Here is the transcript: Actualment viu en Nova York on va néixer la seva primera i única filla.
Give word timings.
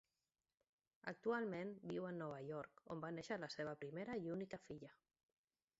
Actualment 1.11 1.75
viu 1.91 2.07
en 2.13 2.17
Nova 2.23 2.41
York 2.49 2.83
on 2.95 3.05
va 3.05 3.13
néixer 3.19 3.39
la 3.45 3.53
seva 3.59 3.79
primera 3.85 4.19
i 4.25 4.37
única 4.39 4.63
filla. 4.67 4.93